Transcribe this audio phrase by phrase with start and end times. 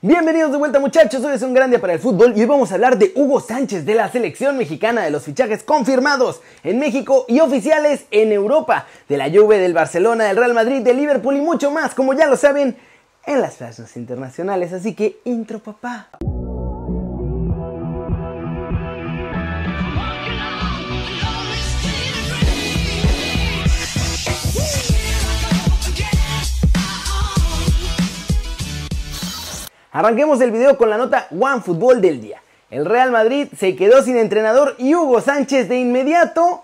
[0.00, 2.70] Bienvenidos de vuelta muchachos, hoy es un gran día para el fútbol y hoy vamos
[2.70, 7.24] a hablar de Hugo Sánchez de la selección mexicana, de los fichajes confirmados en México
[7.26, 11.40] y oficiales en Europa, de la Juve, del Barcelona, del Real Madrid, del Liverpool y
[11.40, 12.76] mucho más, como ya lo saben,
[13.26, 16.10] en las flashes internacionales, así que intro papá.
[29.98, 32.40] Arranquemos el video con la nota One Fútbol del día.
[32.70, 36.62] El Real Madrid se quedó sin entrenador y Hugo Sánchez de inmediato,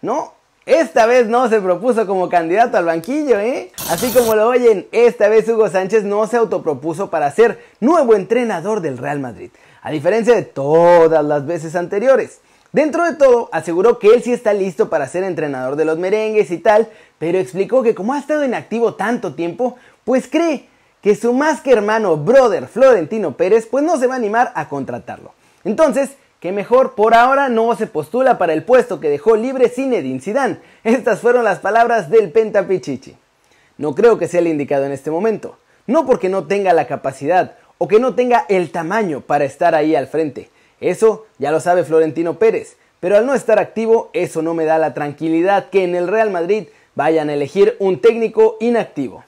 [0.00, 0.34] ¿no?
[0.64, 3.72] Esta vez no se propuso como candidato al banquillo, ¿eh?
[3.90, 8.80] Así como lo oyen, esta vez Hugo Sánchez no se autopropuso para ser nuevo entrenador
[8.80, 9.50] del Real Madrid,
[9.82, 12.42] a diferencia de todas las veces anteriores.
[12.70, 16.52] Dentro de todo, aseguró que él sí está listo para ser entrenador de los merengues
[16.52, 16.86] y tal,
[17.18, 19.74] pero explicó que como ha estado inactivo tanto tiempo,
[20.04, 20.68] pues cree
[21.02, 24.68] que su más que hermano brother Florentino Pérez pues no se va a animar a
[24.68, 25.32] contratarlo.
[25.64, 30.20] Entonces, que mejor por ahora no se postula para el puesto que dejó libre Zinedine
[30.20, 30.58] Zidane.
[30.84, 33.16] Estas fueron las palabras del Pentapichichi.
[33.76, 35.58] No creo que sea el indicado en este momento.
[35.86, 39.96] No porque no tenga la capacidad o que no tenga el tamaño para estar ahí
[39.96, 40.50] al frente.
[40.80, 42.76] Eso ya lo sabe Florentino Pérez.
[43.00, 46.30] Pero al no estar activo, eso no me da la tranquilidad que en el Real
[46.30, 49.24] Madrid vayan a elegir un técnico inactivo.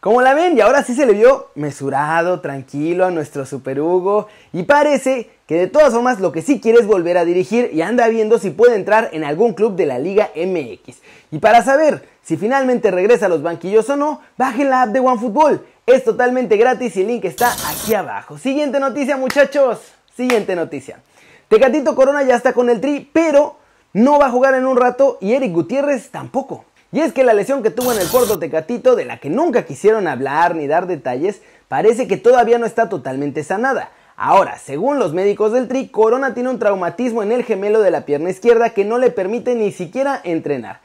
[0.00, 4.28] Como la ven, y ahora sí se le vio mesurado, tranquilo a nuestro Super Hugo.
[4.50, 7.82] Y parece que de todas formas lo que sí quiere es volver a dirigir y
[7.82, 11.02] anda viendo si puede entrar en algún club de la Liga MX.
[11.30, 15.00] Y para saber si finalmente regresa a los banquillos o no, bajen la app de
[15.00, 15.66] OneFootball.
[15.84, 18.38] Es totalmente gratis y el link está aquí abajo.
[18.38, 19.80] Siguiente noticia muchachos.
[20.16, 21.02] Siguiente noticia.
[21.48, 23.56] Tecatito Corona ya está con el tri, pero
[23.92, 26.64] no va a jugar en un rato y Eric Gutiérrez tampoco.
[26.92, 29.64] Y es que la lesión que tuvo en el Porto Tecatito, de la que nunca
[29.64, 33.90] quisieron hablar ni dar detalles, parece que todavía no está totalmente sanada.
[34.16, 38.04] Ahora, según los médicos del Tri, Corona tiene un traumatismo en el gemelo de la
[38.04, 40.80] pierna izquierda que no le permite ni siquiera entrenar.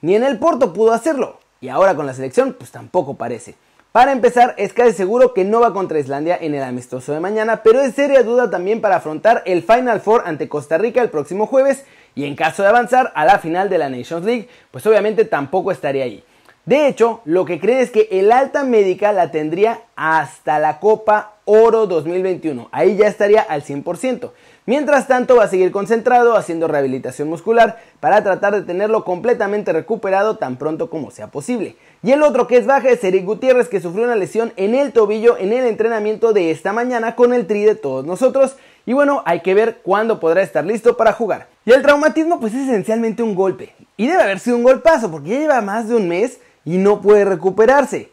[0.00, 1.40] Ni en el Porto pudo hacerlo.
[1.60, 3.56] Y ahora con la selección, pues tampoco parece.
[3.90, 7.62] Para empezar, es casi seguro que no va contra Islandia en el amistoso de mañana,
[7.64, 11.46] pero es seria duda también para afrontar el Final Four ante Costa Rica el próximo
[11.46, 15.24] jueves y en caso de avanzar a la final de la Nations League, pues obviamente
[15.24, 16.24] tampoco estaría ahí.
[16.68, 21.36] De hecho, lo que creen es que el alta médica la tendría hasta la Copa
[21.46, 22.68] Oro 2021.
[22.72, 24.32] Ahí ya estaría al 100%.
[24.66, 30.36] Mientras tanto, va a seguir concentrado haciendo rehabilitación muscular para tratar de tenerlo completamente recuperado
[30.36, 31.76] tan pronto como sea posible.
[32.02, 34.92] Y el otro que es baja es Eric Gutiérrez, que sufrió una lesión en el
[34.92, 38.56] tobillo en el entrenamiento de esta mañana con el tri de todos nosotros.
[38.88, 41.46] Y bueno, hay que ver cuándo podrá estar listo para jugar.
[41.66, 43.74] Y el traumatismo pues es esencialmente un golpe.
[43.98, 47.02] Y debe haber sido un golpazo porque ya lleva más de un mes y no
[47.02, 48.10] puede recuperarse.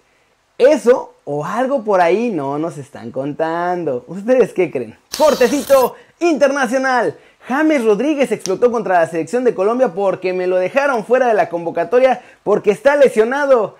[0.58, 4.04] Eso o algo por ahí no nos están contando.
[4.08, 4.98] ¿Ustedes qué creen?
[5.18, 7.16] Cortecito internacional.
[7.48, 11.48] James Rodríguez explotó contra la selección de Colombia porque me lo dejaron fuera de la
[11.48, 13.78] convocatoria porque está lesionado.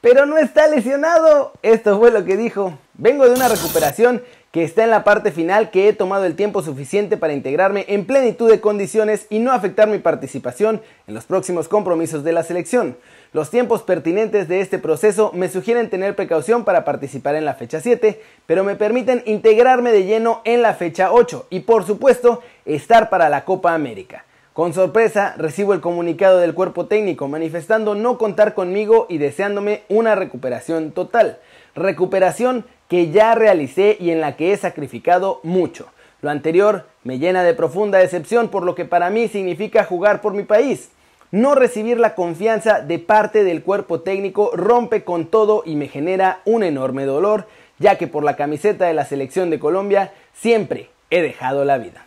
[0.00, 1.52] Pero no está lesionado.
[1.62, 2.76] Esto fue lo que dijo.
[2.94, 6.62] Vengo de una recuperación que está en la parte final, que he tomado el tiempo
[6.62, 11.68] suficiente para integrarme en plenitud de condiciones y no afectar mi participación en los próximos
[11.68, 12.98] compromisos de la selección.
[13.32, 17.80] Los tiempos pertinentes de este proceso me sugieren tener precaución para participar en la fecha
[17.80, 23.08] 7, pero me permiten integrarme de lleno en la fecha 8 y por supuesto estar
[23.08, 24.26] para la Copa América.
[24.52, 30.14] Con sorpresa recibo el comunicado del cuerpo técnico manifestando no contar conmigo y deseándome una
[30.14, 31.38] recuperación total.
[31.74, 35.86] Recuperación que ya realicé y en la que he sacrificado mucho.
[36.20, 40.34] Lo anterior me llena de profunda decepción por lo que para mí significa jugar por
[40.34, 40.90] mi país.
[41.30, 46.42] No recibir la confianza de parte del cuerpo técnico rompe con todo y me genera
[46.44, 47.46] un enorme dolor,
[47.78, 52.04] ya que por la camiseta de la selección de Colombia siempre he dejado la vida.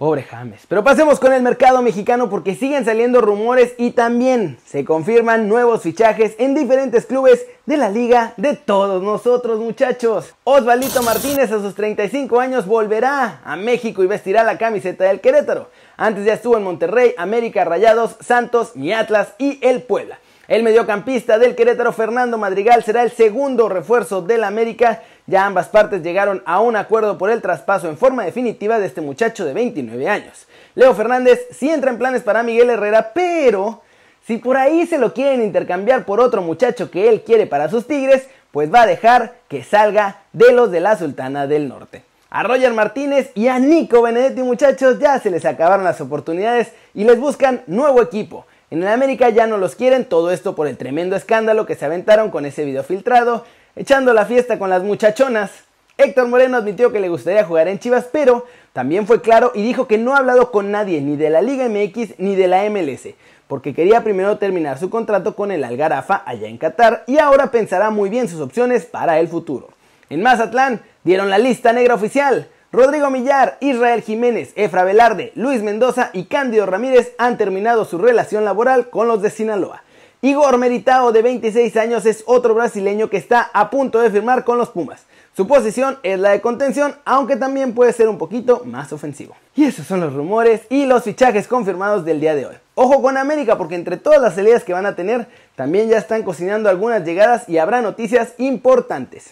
[0.00, 0.62] Pobre James.
[0.66, 5.82] Pero pasemos con el mercado mexicano porque siguen saliendo rumores y también se confirman nuevos
[5.82, 10.34] fichajes en diferentes clubes de la liga de todos nosotros muchachos.
[10.44, 15.68] Osvaldito Martínez a sus 35 años volverá a México y vestirá la camiseta del Querétaro.
[15.98, 20.18] Antes ya estuvo en Monterrey, América, Rayados, Santos, Mi Atlas y el Puebla.
[20.50, 25.02] El mediocampista del Querétaro Fernando Madrigal será el segundo refuerzo del América.
[25.30, 29.00] Ya ambas partes llegaron a un acuerdo por el traspaso en forma definitiva de este
[29.00, 30.48] muchacho de 29 años.
[30.74, 33.80] Leo Fernández sí entra en planes para Miguel Herrera, pero
[34.26, 37.86] si por ahí se lo quieren intercambiar por otro muchacho que él quiere para sus
[37.86, 42.02] Tigres, pues va a dejar que salga de los de la Sultana del Norte.
[42.28, 47.04] A Roger Martínez y a Nico Benedetti muchachos ya se les acabaron las oportunidades y
[47.04, 48.46] les buscan nuevo equipo.
[48.72, 51.84] En el América ya no los quieren, todo esto por el tremendo escándalo que se
[51.84, 53.44] aventaron con ese video filtrado,
[53.76, 55.50] echando la fiesta con las muchachonas.
[55.98, 59.86] Héctor Moreno admitió que le gustaría jugar en Chivas, pero también fue claro y dijo
[59.86, 63.08] que no ha hablado con nadie, ni de la Liga MX ni de la MLS,
[63.48, 67.90] porque quería primero terminar su contrato con el Algarafa allá en Qatar y ahora pensará
[67.90, 69.68] muy bien sus opciones para el futuro.
[70.08, 72.48] En Mazatlán dieron la lista negra oficial.
[72.72, 78.44] Rodrigo Millar, Israel Jiménez, Efra Velarde, Luis Mendoza y Cándido Ramírez han terminado su relación
[78.44, 79.82] laboral con los de Sinaloa.
[80.22, 84.58] Igor Meritao, de 26 años, es otro brasileño que está a punto de firmar con
[84.58, 85.06] los Pumas.
[85.34, 89.34] Su posición es la de contención, aunque también puede ser un poquito más ofensivo.
[89.54, 92.54] Y esos son los rumores y los fichajes confirmados del día de hoy.
[92.74, 95.26] Ojo con América porque entre todas las salidas que van a tener,
[95.56, 99.30] también ya están cocinando algunas llegadas y habrá noticias importantes.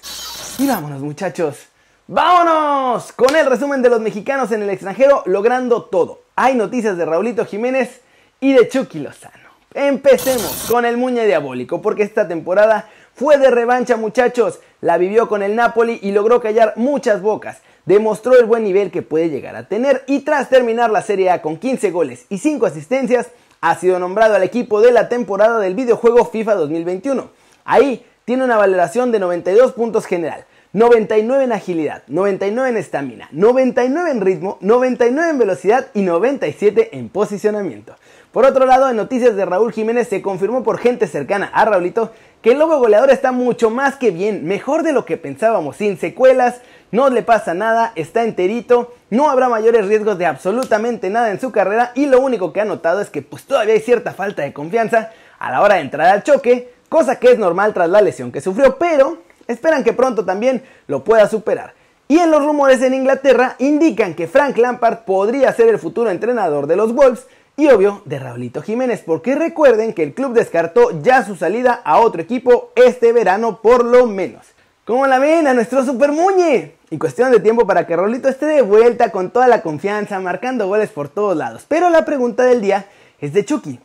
[0.58, 1.66] Y vámonos muchachos.
[2.06, 3.12] ¡Vámonos!
[3.12, 6.22] Con el resumen de los mexicanos en el extranjero logrando todo.
[6.34, 8.00] Hay noticias de Raulito Jiménez
[8.40, 9.37] y de Chucky Lozano.
[9.74, 15.42] Empecemos con el Muñe Diabólico porque esta temporada fue de revancha muchachos, la vivió con
[15.42, 17.58] el Napoli y logró callar muchas bocas.
[17.84, 21.42] Demostró el buen nivel que puede llegar a tener y tras terminar la Serie A
[21.42, 23.28] con 15 goles y 5 asistencias,
[23.60, 27.28] ha sido nombrado al equipo de la temporada del videojuego FIFA 2021.
[27.66, 34.10] Ahí tiene una valoración de 92 puntos general, 99 en agilidad, 99 en estamina, 99
[34.10, 37.96] en ritmo, 99 en velocidad y 97 en posicionamiento.
[38.32, 42.12] Por otro lado, en noticias de Raúl Jiménez se confirmó por gente cercana a Raulito
[42.42, 45.98] que el lobo goleador está mucho más que bien, mejor de lo que pensábamos, sin
[45.98, 46.60] secuelas,
[46.92, 51.50] no le pasa nada, está enterito, no habrá mayores riesgos de absolutamente nada en su
[51.50, 54.52] carrera y lo único que ha notado es que pues todavía hay cierta falta de
[54.52, 58.30] confianza a la hora de entrar al choque, cosa que es normal tras la lesión
[58.30, 61.74] que sufrió, pero esperan que pronto también lo pueda superar.
[62.06, 66.66] Y en los rumores en Inglaterra indican que Frank Lampard podría ser el futuro entrenador
[66.66, 71.24] de los Wolves y obvio de Raulito Jiménez, porque recuerden que el club descartó ya
[71.24, 74.46] su salida a otro equipo este verano por lo menos.
[74.84, 76.76] ¿Cómo la ven a nuestro Super Muñe?
[76.88, 80.66] Y cuestión de tiempo para que Raulito esté de vuelta con toda la confianza, marcando
[80.66, 81.66] goles por todos lados.
[81.68, 82.86] Pero la pregunta del día
[83.20, 83.80] es de Chucky.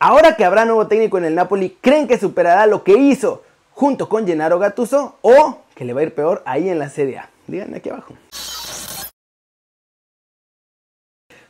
[0.00, 3.42] Ahora que habrá nuevo técnico en el Napoli, ¿creen que superará lo que hizo
[3.78, 7.18] junto con Gennaro Gattuso o que le va a ir peor ahí en la Serie
[7.18, 7.30] A?
[7.46, 8.14] Díganme aquí abajo.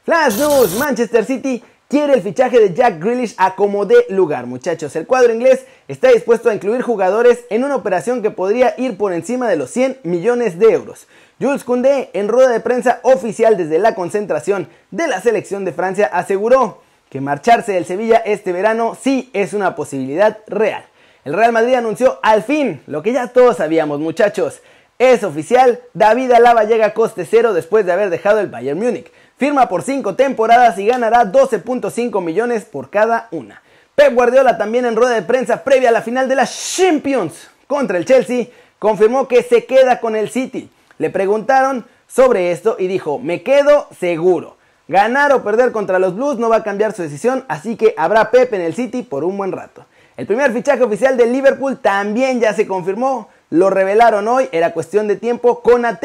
[0.05, 4.95] Flash News, Manchester City quiere el fichaje de Jack Grealish a como de lugar, muchachos.
[4.97, 9.15] El cuadro inglés está dispuesto a incluir jugadores en una operación que podría ir por
[9.15, 11.07] encima de los 100 millones de euros.
[11.41, 16.11] Jules Koundé, en rueda de prensa oficial desde la concentración de la selección de Francia,
[16.13, 20.88] aseguró que marcharse del Sevilla este verano sí es una posibilidad real.
[21.29, 24.63] El Real Madrid anunció al fin lo que ya todos sabíamos, muchachos.
[24.99, 29.13] Es oficial, David Alaba llega a coste cero después de haber dejado el Bayern Múnich.
[29.37, 33.61] Firma por 5 temporadas y ganará 12.5 millones por cada una.
[33.95, 37.99] Pep Guardiola también en rueda de prensa previa a la final de la Champions contra
[37.99, 38.47] el Chelsea
[38.79, 40.71] confirmó que se queda con el City.
[40.97, 44.57] Le preguntaron sobre esto y dijo, me quedo seguro.
[44.89, 48.31] Ganar o perder contra los Blues no va a cambiar su decisión, así que habrá
[48.31, 49.85] Pep en el City por un buen rato.
[50.19, 55.07] El primer fichaje oficial del Liverpool también ya se confirmó, lo revelaron hoy, era cuestión
[55.07, 56.05] de tiempo con AT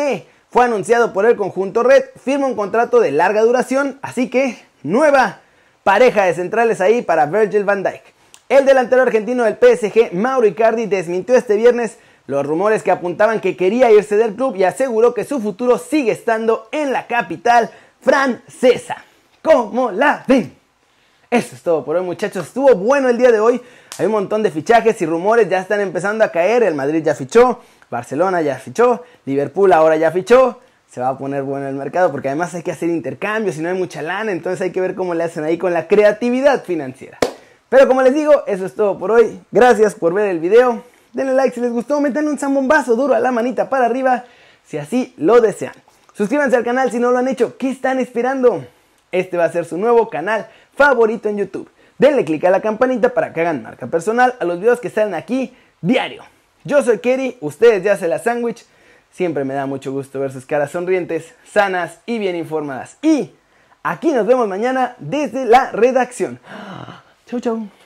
[0.51, 5.39] fue anunciado por el conjunto Red, firma un contrato de larga duración, así que nueva
[5.83, 8.03] pareja de centrales ahí para Virgil van Dijk.
[8.49, 13.57] El delantero argentino del PSG, Mauro Icardi, desmintió este viernes los rumores que apuntaban que
[13.57, 18.97] quería irse del club y aseguró que su futuro sigue estando en la capital francesa.
[19.41, 20.62] ¿Cómo la ven?
[21.33, 23.59] Eso es todo por hoy muchachos, estuvo bueno el día de hoy,
[23.97, 27.15] hay un montón de fichajes y rumores ya están empezando a caer, el Madrid ya
[27.15, 27.59] fichó,
[27.89, 32.27] Barcelona ya fichó, Liverpool ahora ya fichó, se va a poner bueno el mercado porque
[32.27, 35.15] además hay que hacer intercambios y no hay mucha lana, entonces hay que ver cómo
[35.15, 37.17] le hacen ahí con la creatividad financiera.
[37.67, 39.41] Pero como les digo, eso es todo por hoy.
[39.51, 40.83] Gracias por ver el video.
[41.13, 44.25] Denle like si les gustó, metan un zambombazo duro a la manita para arriba
[44.63, 45.73] si así lo desean.
[46.13, 47.57] Suscríbanse al canal si no lo han hecho.
[47.57, 48.63] ¿Qué están esperando?
[49.11, 51.69] Este va a ser su nuevo canal favorito en YouTube.
[51.97, 55.13] Denle click a la campanita para que hagan marca personal a los videos que salen
[55.13, 56.23] aquí diario.
[56.63, 58.65] Yo soy Kerry, ustedes ya se la sándwich.
[59.11, 62.97] Siempre me da mucho gusto ver sus caras sonrientes, sanas y bien informadas.
[63.01, 63.31] Y
[63.83, 66.39] aquí nos vemos mañana desde la redacción.
[67.25, 67.82] Chau, chau.